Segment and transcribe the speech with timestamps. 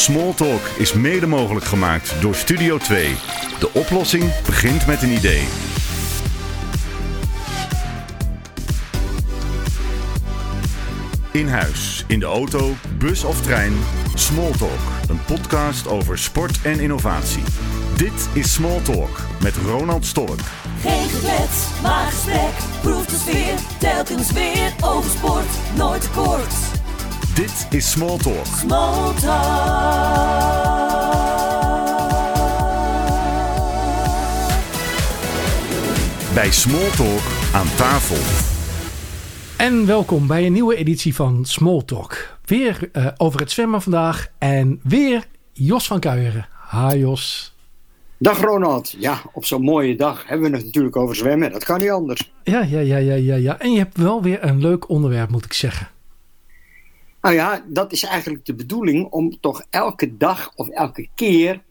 [0.00, 3.14] Smalltalk is mede mogelijk gemaakt door Studio 2.
[3.58, 5.44] De oplossing begint met een idee.
[11.32, 13.72] In huis, in de auto, bus of trein.
[14.14, 17.42] Smalltalk, een podcast over sport en innovatie.
[17.96, 20.40] Dit is Smalltalk met Ronald Stork.
[20.80, 22.52] Geen geklets, maar gesprek.
[22.80, 24.72] Proef de sfeer, telkens weer.
[24.80, 26.39] Over sport, nooit te kort.
[27.40, 28.46] Dit is Smalltalk.
[28.46, 29.24] Small talk.
[36.34, 37.20] Bij Smalltalk
[37.54, 38.16] aan tafel.
[39.56, 42.38] En welkom bij een nieuwe editie van Smalltalk.
[42.44, 46.48] Weer eh, over het zwemmen vandaag en weer Jos van Kuijeren.
[46.52, 47.54] Ha Jos.
[48.18, 48.94] Dag Ronald.
[48.98, 51.52] Ja, op zo'n mooie dag hebben we het natuurlijk over zwemmen.
[51.52, 52.32] Dat kan niet anders.
[52.42, 53.58] Ja, ja, ja, ja, ja, ja.
[53.58, 55.88] En je hebt wel weer een leuk onderwerp, moet ik zeggen.
[57.20, 61.62] Nou ja, dat is eigenlijk de bedoeling om toch elke dag of elke keer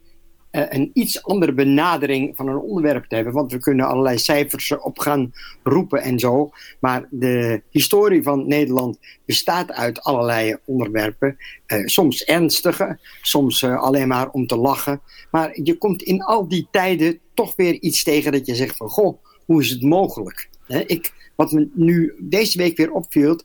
[0.52, 3.34] eh, een iets andere benadering van een onderwerp te hebben.
[3.34, 5.32] Want we kunnen allerlei cijfers op gaan
[5.64, 6.50] roepen en zo.
[6.80, 11.38] Maar de historie van Nederland bestaat uit allerlei onderwerpen.
[11.66, 15.02] Eh, soms ernstige, soms eh, alleen maar om te lachen.
[15.32, 18.90] Maar je komt in al die tijden toch weer iets tegen dat je zegt van...
[18.90, 20.50] Goh, hoe is het mogelijk?
[20.68, 23.40] Ik, wat me nu deze week weer opviel...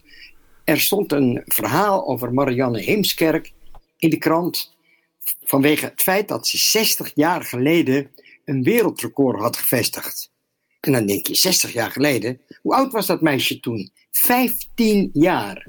[0.64, 3.52] Er stond een verhaal over Marianne Heemskerk
[3.98, 4.76] in de krant
[5.42, 8.10] vanwege het feit dat ze 60 jaar geleden
[8.44, 10.32] een wereldrecord had gevestigd.
[10.80, 13.90] En dan denk je, 60 jaar geleden, hoe oud was dat meisje toen?
[14.10, 15.66] 15 jaar.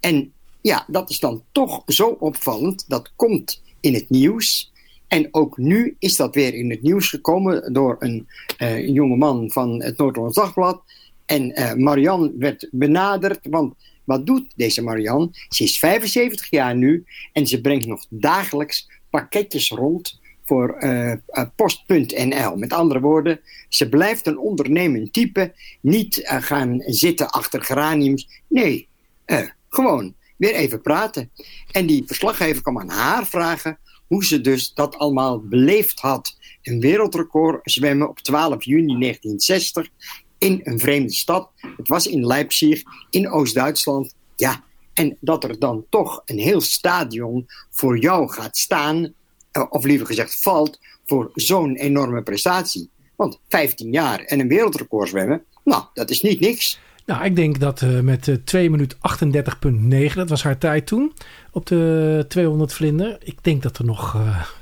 [0.00, 4.72] En ja, dat is dan toch zo opvallend, dat komt in het nieuws.
[5.08, 9.16] En ook nu is dat weer in het nieuws gekomen door een, uh, een jonge
[9.16, 10.82] man van het Noord-Hollands Dagblad.
[11.26, 13.74] En uh, Marianne werd benaderd, want
[14.06, 15.30] wat doet deze Marianne?
[15.48, 21.12] Ze is 75 jaar nu en ze brengt nog dagelijks pakketjes rond voor uh,
[21.56, 22.56] post.nl.
[22.56, 25.54] Met andere woorden, ze blijft een ondernemend type.
[25.80, 28.28] Niet uh, gaan zitten achter geraniums.
[28.48, 28.88] Nee,
[29.68, 31.30] gewoon weer even praten.
[31.70, 36.38] En die verslaggever kwam aan haar vragen hoe ze dus dat allemaal beleefd had.
[36.62, 39.88] Een wereldrecord zwemmen op 12 juni 1960
[40.38, 41.50] in een vreemde stad.
[41.76, 44.14] Het was in Leipzig, in Oost-Duitsland.
[44.36, 49.12] Ja, en dat er dan toch een heel stadion voor jou gaat staan,
[49.70, 52.90] of liever gezegd valt, voor zo'n enorme prestatie.
[53.16, 56.80] Want 15 jaar en een wereldrecord zwemmen, nou, dat is niet niks.
[57.06, 61.12] Nou, ik denk dat uh, met uh, 2 minuut 38,9, dat was haar tijd toen,
[61.50, 63.18] op de 200 vlinder.
[63.22, 64.16] Ik denk dat er nog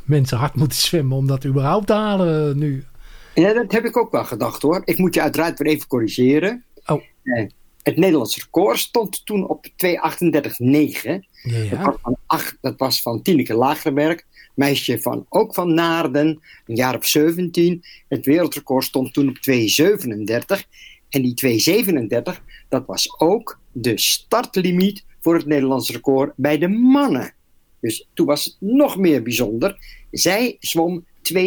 [0.04, 2.84] mensen hard moeten zwemmen om dat überhaupt te halen nu.
[3.34, 4.82] Ja, dat heb ik ook wel gedacht hoor.
[4.84, 6.64] Ik moet je uiteraard weer even corrigeren.
[6.86, 7.02] Oh.
[7.22, 7.46] Eh,
[7.82, 11.24] het Nederlands record stond toen op 2.38.9.
[11.42, 11.68] Ja, ja.
[11.70, 14.22] Dat, was van acht- dat was van Tineke Lagerberg,
[14.54, 17.84] meisje van, ook van Naarden, een jaar of 17.
[18.08, 20.62] Het wereldrecord stond toen op 2.37.
[21.08, 27.34] En die 2.37, dat was ook de startlimiet voor het Nederlands record bij de mannen.
[27.80, 29.76] Dus toen was het nog meer bijzonder.
[30.10, 31.38] Zij zwom 2.34.4.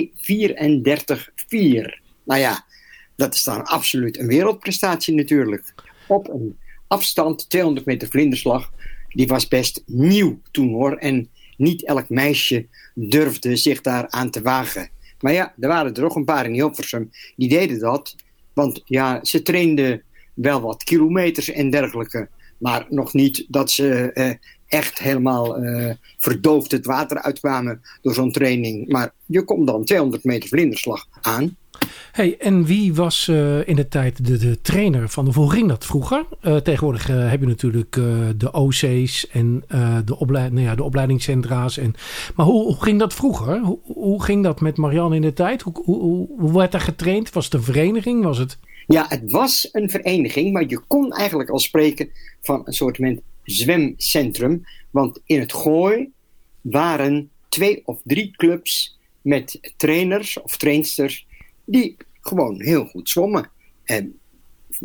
[2.24, 2.66] Nou ja,
[3.16, 5.74] dat is dan absoluut een wereldprestatie natuurlijk.
[6.08, 6.58] Op een
[6.88, 8.74] afstand, 200 meter vlinderslag,
[9.10, 10.96] die was best nieuw toen hoor.
[10.96, 14.90] En niet elk meisje durfde zich daar aan te wagen.
[15.20, 18.16] Maar ja, er waren er nog een paar in Hilversum die deden dat.
[18.54, 22.30] Want ja, ze trainden wel wat kilometers en dergelijke.
[22.58, 24.32] Maar nog niet dat ze eh,
[24.68, 28.88] echt helemaal uh, verdoofd het water uitkwamen door zo'n training.
[28.88, 31.56] Maar je komt dan 200 meter vlinderslag aan.
[32.12, 35.68] Hey, en wie was uh, in de tijd de, de trainer van de Hoe ging
[35.68, 36.26] dat vroeger?
[36.42, 38.00] Uh, tegenwoordig uh, heb je natuurlijk
[38.38, 39.64] de OC's en
[40.06, 41.78] de, opleid, nou ja, de opleidingscentra's.
[41.78, 41.94] En,
[42.36, 43.60] maar hoe, hoe ging dat vroeger?
[43.60, 45.62] Hoe, hoe ging dat met Marianne in de tijd?
[45.62, 47.34] Hoe, hoe, hoe werd er getraind?
[47.34, 48.24] Was het een vereniging?
[48.24, 48.58] Was het...
[48.88, 52.10] Ja, het was een vereniging, maar je kon eigenlijk al spreken
[52.42, 53.00] van een soort
[53.52, 54.66] zwemcentrum.
[54.92, 56.12] Want in het Gooi
[56.62, 61.28] waren twee of drie clubs met trainers of trainsters
[61.66, 63.50] die gewoon heel goed zwommen.
[63.84, 64.20] En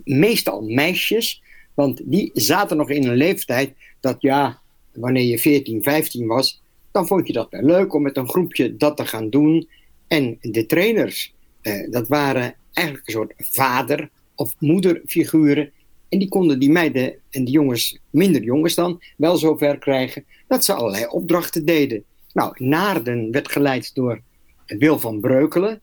[0.04, 1.42] meestal meisjes,
[1.74, 4.60] want die zaten nog in een leeftijd dat ja,
[4.92, 6.62] wanneer je 14, 15 was,
[6.92, 9.68] dan vond je dat wel leuk om met een groepje dat te gaan doen.
[10.06, 15.72] En de trainers, eh, dat waren eigenlijk een soort vader- of moederfiguren.
[16.12, 20.64] En die konden die meiden en die jongens, minder jongens dan, wel zover krijgen dat
[20.64, 22.04] ze allerlei opdrachten deden.
[22.32, 24.20] Nou, Naarden werd geleid door
[24.66, 25.80] Wil van Breukelen.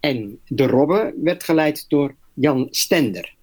[0.00, 3.34] En de Robbe werd geleid door Jan Stender.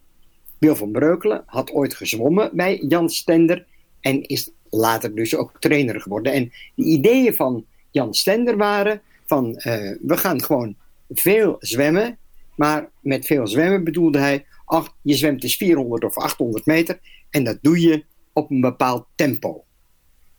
[0.57, 3.65] Wil van Breukelen had ooit gezwommen bij Jan Stender
[4.01, 6.33] en is later dus ook trainer geworden.
[6.33, 9.53] En de ideeën van Jan Stender waren van
[10.01, 10.75] we gaan gewoon
[11.09, 12.18] veel zwemmen.
[12.56, 14.45] Maar met veel zwemmen bedoelde hij,
[15.01, 17.00] je zwemt dus 400 of 800 meter
[17.30, 19.63] en dat doe je op een bepaald tempo.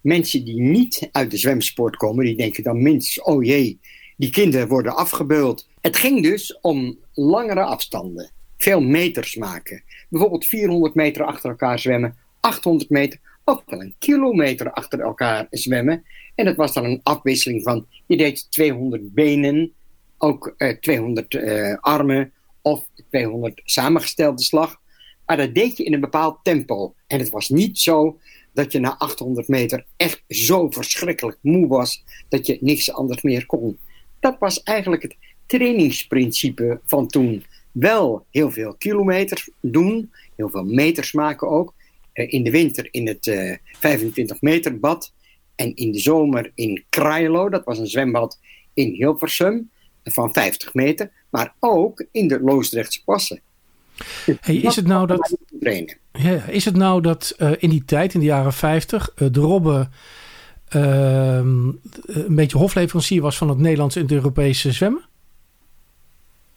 [0.00, 3.80] Mensen die niet uit de zwemsport komen, die denken dan minstens, oh jee,
[4.16, 5.68] die kinderen worden afgebeuld.
[5.80, 9.82] Het ging dus om langere afstanden, veel meters maken.
[10.08, 16.04] Bijvoorbeeld 400 meter achter elkaar zwemmen, 800 meter, ook wel een kilometer achter elkaar zwemmen.
[16.34, 19.72] En dat was dan een afwisseling van, je deed 200 benen,
[20.18, 22.32] ook 200 uh, eh, armen of
[23.14, 24.80] 200 samengestelde slag.
[25.26, 26.94] Maar dat deed je in een bepaald tempo.
[27.06, 28.18] En het was niet zo
[28.52, 33.46] dat je na 800 meter echt zo verschrikkelijk moe was dat je niks anders meer
[33.46, 33.78] kon.
[34.20, 35.16] Dat was eigenlijk het
[35.46, 37.44] trainingsprincipe van toen.
[37.72, 41.74] Wel heel veel kilometers doen, heel veel meters maken ook.
[42.12, 45.12] Eh, in de winter in het 25 eh, meter bad.
[45.54, 48.38] En in de zomer in Krailo, dat was een zwembad
[48.74, 49.70] in Hilversum
[50.04, 51.10] van 50 meter.
[51.30, 53.40] Maar ook in de Loosdrechtse passen.
[54.40, 55.36] Hey, is, het nou dat,
[56.12, 59.40] ja, is het nou dat uh, in die tijd, in de jaren 50, uh, de
[59.40, 59.88] Robbe
[60.76, 65.04] uh, een beetje hofleverancier was van het Nederlandse en het Europese zwemmen?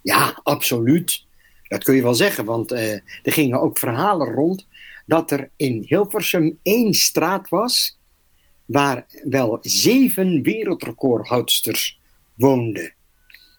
[0.02, 1.26] Ja, absoluut.
[1.68, 4.68] Dat kun je wel zeggen, want er gingen ook verhalen rond
[5.06, 7.98] dat er in Hilversum één straat was
[8.66, 12.00] waar wel zeven wereldrecordhoudsters
[12.34, 12.94] woonden.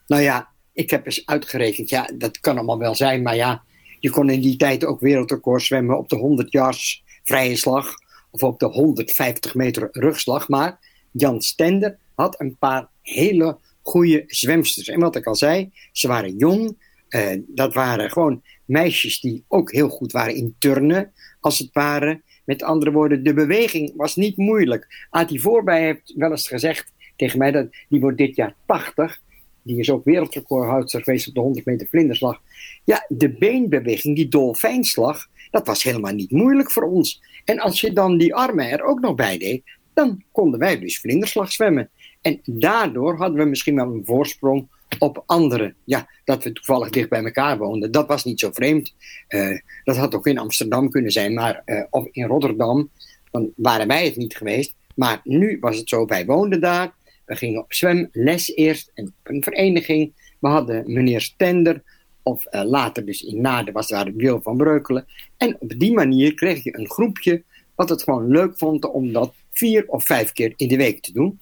[0.09, 3.63] Nou ja, ik heb eens uitgerekend, ja, dat kan allemaal wel zijn, maar ja,
[4.01, 7.95] je kon in die tijd ook wereldrecord zwemmen op de 100 yards vrije slag
[8.31, 10.49] of op de 150 meter rugslag.
[10.49, 10.79] Maar
[11.11, 14.89] Jan Stender had een paar hele goede zwemsters.
[14.89, 16.87] En wat ik al zei, ze waren jong.
[17.09, 22.23] Uh, dat waren gewoon meisjes die ook heel goed waren in turnen, als het ware.
[22.45, 25.07] Met andere woorden, de beweging was niet moeilijk.
[25.11, 29.21] Ati Voorbij heeft wel eens gezegd tegen mij dat die wordt dit jaar 80
[29.69, 32.41] die is ook wereldrecordhoudster geweest op de 100 meter vlinderslag.
[32.85, 37.23] Ja, de beenbeweging, die dolfijnslag, dat was helemaal niet moeilijk voor ons.
[37.45, 39.63] En als je dan die armen er ook nog bij deed,
[39.95, 41.91] dan konden wij dus vlinderslag zwemmen.
[42.21, 44.69] En daardoor hadden we misschien wel een voorsprong
[44.99, 45.75] op anderen.
[45.85, 48.95] Ja, dat we toevallig dicht bij elkaar woonden, dat was niet zo vreemd.
[49.29, 52.91] Uh, dat had ook in Amsterdam kunnen zijn, maar uh, of in Rotterdam,
[53.31, 54.75] dan waren wij het niet geweest.
[54.95, 56.95] Maar nu was het zo, wij woonden daar.
[57.29, 60.13] We gingen op zwemles eerst en op een vereniging.
[60.39, 61.83] We hadden meneer Stender,
[62.23, 65.07] of uh, later dus in Naarden was daar Wil van Breukelen.
[65.37, 67.43] En op die manier kreeg je een groepje
[67.75, 71.13] wat het gewoon leuk vond om dat vier of vijf keer in de week te
[71.13, 71.41] doen.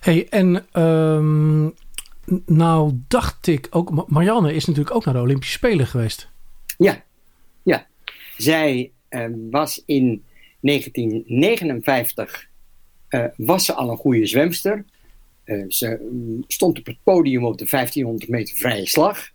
[0.00, 1.74] hey, en um,
[2.46, 6.28] nou dacht ik ook, Marianne is natuurlijk ook naar de Olympische Spelen geweest.
[6.78, 7.04] Ja,
[7.62, 7.86] ja.
[8.36, 10.24] Zij uh, was in
[10.60, 12.50] 1959
[13.12, 14.84] uh, was ze al een goede zwemster.
[15.44, 19.30] Uh, ze mm, stond op het podium op de 1500 meter vrije slag.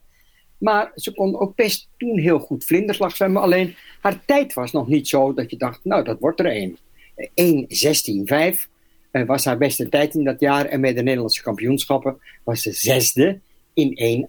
[0.58, 3.42] Maar ze kon ook best toen heel goed vlinderslag zwemmen.
[3.42, 6.78] Alleen haar tijd was nog niet zo dat je dacht, nou dat wordt er één.
[7.18, 8.68] 1.16.5
[9.12, 10.66] uh, was haar beste tijd in dat jaar.
[10.66, 13.40] En bij de Nederlandse kampioenschappen was ze zesde
[13.74, 14.28] in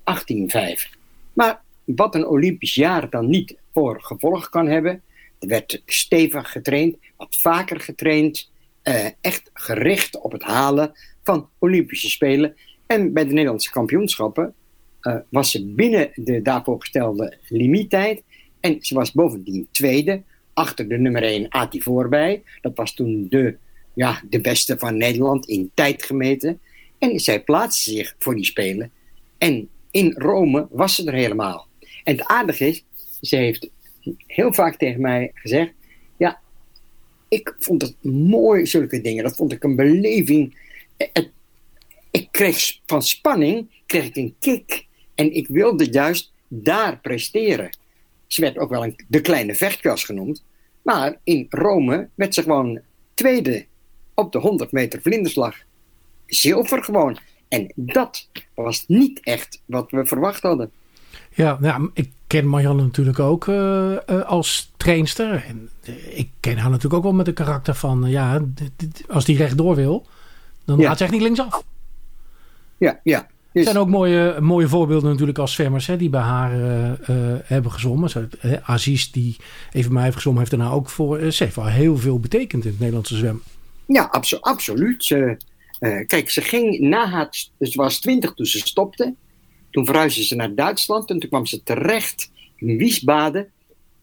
[0.91, 0.99] 1.18.5.
[1.33, 5.03] Maar wat een Olympisch jaar dan niet voor gevolg kan hebben.
[5.39, 8.51] Er werd stevig getraind, wat vaker getraind.
[8.89, 10.93] Uh, echt gericht op het halen
[11.23, 12.57] van Olympische Spelen.
[12.87, 14.55] En bij de Nederlandse kampioenschappen
[15.03, 18.23] uh, was ze binnen de daarvoor gestelde limiettijd.
[18.61, 20.23] En ze was bovendien tweede,
[20.53, 22.43] achter de nummer 1 Ati voorbij.
[22.61, 23.57] Dat was toen de,
[23.95, 26.61] ja, de beste van Nederland in tijd gemeten.
[26.99, 28.91] En zij plaatste zich voor die Spelen.
[29.39, 31.67] En in Rome was ze er helemaal.
[32.05, 32.85] En het aardige is,
[33.21, 33.71] ze heeft
[34.27, 35.73] heel vaak tegen mij gezegd:
[37.29, 39.25] ik vond het mooi, zulke dingen.
[39.25, 40.57] Dat vond ik een beleving.
[42.11, 44.87] ik kreeg van spanning kreeg ik een kick.
[45.15, 47.77] En ik wilde juist daar presteren.
[48.27, 50.45] Ze werd ook wel een, de kleine vechtkas genoemd.
[50.83, 52.81] Maar in Rome werd ze gewoon
[53.15, 53.67] tweede
[54.15, 55.57] op de 100 meter vlinderslag.
[56.27, 57.19] Zilver gewoon.
[57.49, 60.71] En dat was niet echt wat we verwacht hadden.
[61.35, 65.45] Ja, nou, ik ken Marianne natuurlijk ook uh, uh, als trainster.
[65.45, 68.05] En uh, ik ken haar natuurlijk ook wel met de karakter van...
[68.07, 68.45] ja,
[69.09, 70.07] als die rechtdoor wil,
[70.65, 70.89] dan ja.
[70.89, 71.63] laat ze echt niet linksaf.
[72.79, 73.29] Ja, ja.
[73.53, 76.53] Er zijn ook mooie, mooie voorbeelden natuurlijk als zwemmers hè, die bij haar
[77.45, 78.11] hebben gezwommen.
[78.11, 78.27] Zo,
[78.63, 79.37] Aziz, die
[79.73, 81.33] even mij heeft gezwommen, heeft daarna ook voor...
[81.33, 83.43] ze heeft wel heel veel betekend in het Nederlandse zwemmen.
[83.87, 85.07] Ja, abso absoluut.
[86.07, 87.29] kijk, ze ging na haar...
[87.61, 89.15] Ze was twintig toen ze stopte.
[89.71, 93.49] Toen verhuisde ze naar Duitsland en toen kwam ze terecht in Wiesbaden.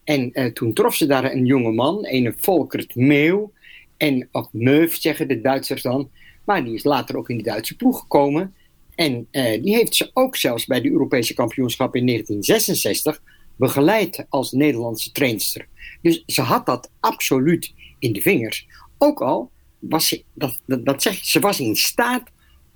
[0.04, 3.52] En uh, toen trof ze daar een jonge man, een Volkert Meeuw.
[3.96, 6.10] En, of Meuf zeggen de Duitsers dan.
[6.44, 8.54] Maar die is later ook in de Duitse ploeg gekomen.
[8.94, 13.22] En eh, die heeft ze ook zelfs bij de Europese kampioenschap in 1966
[13.56, 15.68] begeleid als Nederlandse trainster.
[16.02, 18.66] Dus ze had dat absoluut in de vingers.
[18.98, 22.30] Ook al was ze, dat, dat, dat zegt, ze was in staat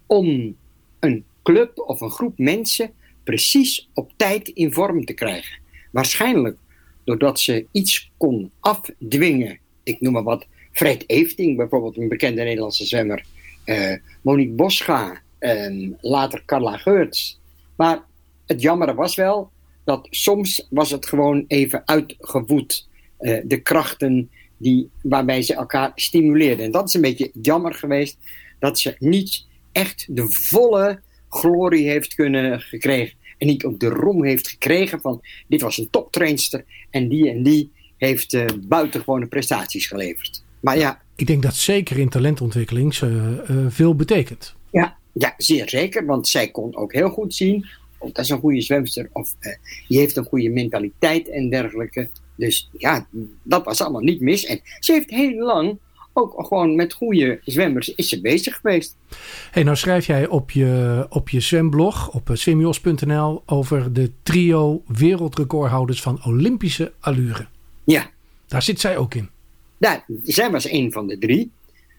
[0.07, 0.57] om
[1.01, 2.91] een club of een groep mensen
[3.25, 5.59] precies op tijd in vorm te krijgen.
[5.91, 6.57] Waarschijnlijk
[7.05, 9.59] doordat ze iets kon afdwingen.
[9.83, 10.47] Ik noem maar wat.
[10.73, 13.25] Fred Efting, bijvoorbeeld een bekende Nederlandse zwemmer.
[13.65, 15.21] Uh, Monique Boscha,
[16.01, 17.41] later Carla Geurts.
[17.77, 18.05] Maar
[18.47, 19.51] het jammere was wel
[19.85, 22.89] dat soms was het gewoon even uitgewoed.
[23.21, 26.65] Uh, de krachten die, waarbij ze elkaar stimuleerden.
[26.65, 28.19] En dat is een beetje jammer geweest
[28.59, 33.19] dat ze niet echt de volle glorie heeft kunnen gekregen.
[33.39, 37.43] En niet ook de roem heeft gekregen van dit was een toptrainster en die en
[37.43, 40.45] die heeft uh, buitengewone prestaties geleverd.
[40.61, 41.03] Maar ja.
[41.17, 43.07] Ik denk dat zeker in talentontwikkeling ze
[43.51, 44.55] uh, veel betekent.
[44.71, 46.07] Ja, ja, zeer zeker.
[46.07, 47.67] Want zij kon ook heel goed zien.
[47.99, 49.09] Of dat is een goede zwemster.
[49.13, 49.53] Of uh,
[49.89, 52.09] die heeft een goede mentaliteit en dergelijke.
[52.37, 53.07] Dus ja,
[53.43, 54.45] dat was allemaal niet mis.
[54.45, 55.79] En ze heeft heel lang
[56.13, 58.97] ook gewoon met goede zwemmers is ze bezig geweest.
[59.51, 66.03] Hey, nou schrijf jij op je, op je zwemblog op swimjos.nl over de trio wereldrecordhouders
[66.03, 67.47] van Olympische allure.
[67.85, 68.11] Ja.
[68.47, 69.29] Daar zit zij ook in.
[69.79, 71.51] Ja, zij was een van de drie.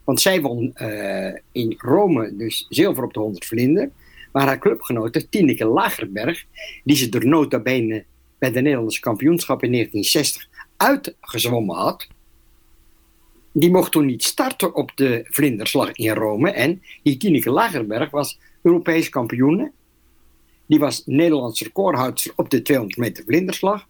[0.04, 3.90] Want zij won uh, in Rome dus zilver op de 100 vlinder.
[4.32, 6.46] Maar haar clubgenote Tineke Lagerberg,
[6.84, 8.04] die ze door nota bene
[8.38, 12.08] bij de Nederlandse kampioenschap in 1960 uitgezwommen had,
[13.52, 16.52] die mocht toen niet starten op de vlinderslag in Rome.
[16.52, 19.72] En die Tineke Lagerberg was Europees kampioen.
[20.66, 23.88] Die was Nederlands recordhouder op de 200 meter vlinderslag.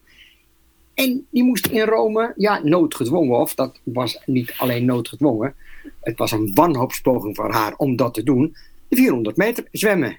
[0.94, 5.56] En die moest in Rome, ja, noodgedwongen, of dat was niet alleen noodgedwongen.
[6.01, 8.56] Het was een wanhoopspoging voor haar om dat te doen.
[8.88, 10.18] De 400 meter zwemmen.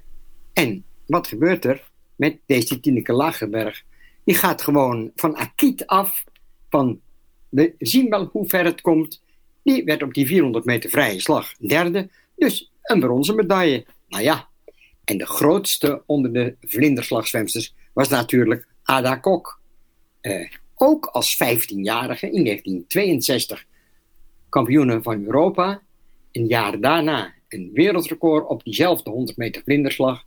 [0.53, 3.85] En wat gebeurt er met deze Tineke Lagerberg?
[4.25, 6.25] Die gaat gewoon van Akiet af,
[6.69, 7.01] van
[7.49, 9.23] we zien wel hoe ver het komt.
[9.63, 13.87] Die werd op die 400 meter vrije slag derde, dus een bronzen medaille.
[14.09, 14.49] Nou ja,
[15.05, 19.61] en de grootste onder de vlinderslagzwemsters was natuurlijk Ada Kok.
[20.21, 23.65] Eh, ook als 15-jarige in 1962
[24.49, 25.83] kampioene van Europa.
[26.33, 30.25] Een jaar daarna een wereldrecord op diezelfde 100 meter vlinderslag.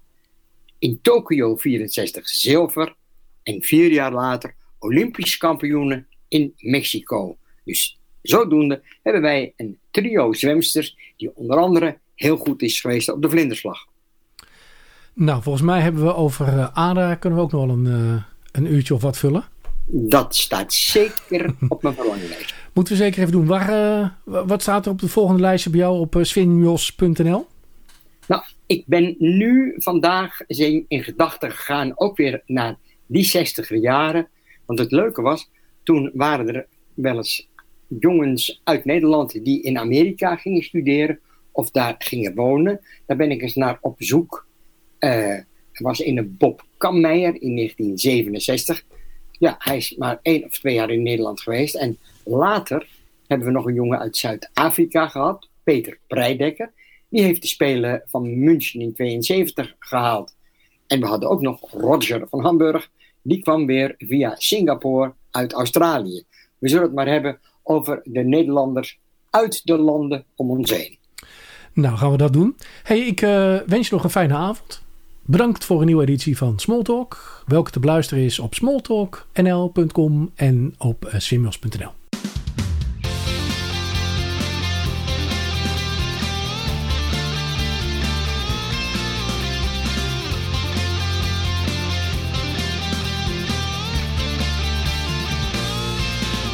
[0.79, 2.95] In Tokio 64 zilver.
[3.43, 7.37] En vier jaar later Olympisch kampioene in Mexico.
[7.63, 13.21] Dus zodoende hebben wij een trio zwemsters die onder andere heel goed is geweest op
[13.21, 13.87] de vlinderslag.
[15.13, 18.23] Nou, volgens mij hebben we over uh, Ada kunnen we ook nog wel een, uh,
[18.51, 19.43] een uurtje of wat vullen.
[19.85, 22.53] Dat staat zeker op mijn verlanglijst.
[22.73, 23.45] Moeten we zeker even doen.
[23.45, 23.69] Waar,
[24.25, 27.47] uh, wat staat er op de volgende lijstje bij jou op swinjos.nl?
[28.27, 30.41] Nou, ik ben nu vandaag
[30.87, 34.27] in gedachten gegaan ook weer naar die 60 jaren.
[34.65, 35.49] Want het leuke was,
[35.83, 37.47] toen waren er wel eens
[37.99, 41.19] jongens uit Nederland die in Amerika gingen studeren
[41.51, 42.81] of daar gingen wonen.
[43.05, 44.47] Daar ben ik eens naar op zoek.
[44.99, 45.39] Uh,
[45.73, 48.83] was in een Bob Kammeijer in 1967.
[49.31, 51.75] Ja, hij is maar één of twee jaar in Nederland geweest.
[51.75, 52.87] En later
[53.27, 56.71] hebben we nog een jongen uit Zuid-Afrika gehad, Peter Preidekker.
[57.09, 60.35] Die heeft de Spelen van München in 72 gehaald.
[60.87, 62.91] En we hadden ook nog Roger van Hamburg.
[63.21, 66.23] Die kwam weer via Singapore uit Australië.
[66.57, 70.97] We zullen het maar hebben over de Nederlanders uit de landen om ons heen.
[71.73, 72.55] Nou, gaan we dat doen.
[72.83, 74.83] Hey, ik uh, wens je nog een fijne avond.
[75.21, 77.43] Bedankt voor een nieuwe editie van Smalltalk.
[77.47, 81.87] Welke te beluisteren is op smalltalknl.com en op uh.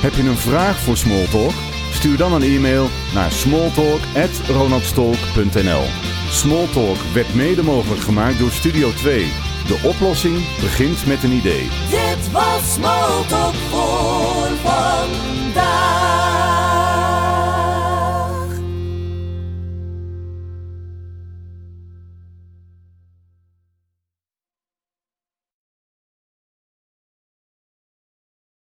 [0.01, 1.53] Heb je een vraag voor Smalltalk?
[1.91, 5.84] Stuur dan een e-mail naar smalltalk.ronaldstolk.nl
[6.29, 9.31] Smalltalk werd mede mogelijk gemaakt door Studio 2.
[9.67, 11.70] De oplossing begint met een idee.
[11.89, 15.40] Dit was Smalltalk voor vandaag.